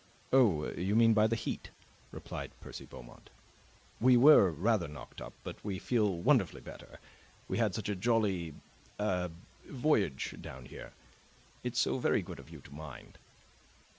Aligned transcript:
"Oh, 0.33 0.67
you 0.71 0.95
mean 0.95 1.13
by 1.13 1.27
the 1.27 1.35
heat?" 1.35 1.69
replied 2.09 2.49
Percy 2.59 2.87
Beaumont. 2.87 3.29
"We 3.99 4.17
were 4.17 4.49
rather 4.49 4.87
knocked 4.87 5.21
up, 5.21 5.33
but 5.43 5.63
we 5.63 5.77
feel 5.77 6.17
wonderfully 6.17 6.59
better. 6.61 6.99
We 7.47 7.59
had 7.59 7.75
such 7.75 7.87
a 7.87 7.95
jolly 7.95 8.55
a 8.97 9.29
voyage 9.67 10.37
down 10.41 10.65
here. 10.65 10.93
It's 11.63 11.79
so 11.79 11.99
very 11.99 12.23
good 12.23 12.39
of 12.39 12.49
you 12.49 12.61
to 12.61 12.73
mind." 12.73 13.19